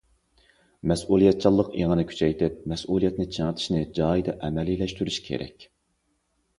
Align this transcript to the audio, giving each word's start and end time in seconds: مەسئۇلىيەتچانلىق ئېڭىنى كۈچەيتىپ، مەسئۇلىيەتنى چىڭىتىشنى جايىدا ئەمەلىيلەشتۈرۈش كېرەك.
مەسئۇلىيەتچانلىق 0.91 1.69
ئېڭىنى 1.81 2.07
كۈچەيتىپ، 2.13 2.59
مەسئۇلىيەتنى 2.73 3.31
چىڭىتىشنى 3.37 3.85
جايىدا 4.01 4.39
ئەمەلىيلەشتۈرۈش 4.45 5.25
كېرەك. 5.31 5.73